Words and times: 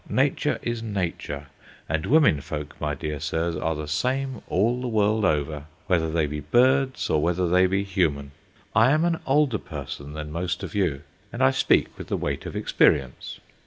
Nature 0.09 0.57
is 0.63 0.81
nature, 0.81 1.45
and 1.87 2.07
womenfolk, 2.07 2.73
my 2.81 2.95
dear 2.95 3.19
sirs, 3.19 3.55
are 3.55 3.75
the 3.75 3.87
same 3.87 4.41
all 4.49 4.81
the 4.81 4.87
world 4.87 5.23
over, 5.23 5.65
whether 5.85 6.09
they 6.11 6.25
be 6.25 6.39
birds 6.39 7.07
or 7.07 7.21
whether 7.21 7.47
they 7.47 7.67
be 7.67 7.83
human. 7.83 8.31
I 8.75 8.89
am 8.89 9.05
an 9.05 9.19
older 9.27 9.59
person 9.59 10.13
than 10.13 10.31
most 10.31 10.63
of 10.63 10.73
you, 10.73 11.03
and 11.31 11.43
I 11.43 11.51
speak 11.51 11.95
with 11.99 12.07
the 12.07 12.17
weight 12.17 12.47
of 12.47 12.55
experience. 12.55 13.39